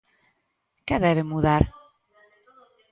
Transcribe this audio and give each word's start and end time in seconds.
Que 0.87 0.95
debe 1.05 1.23
mudar? 1.31 1.63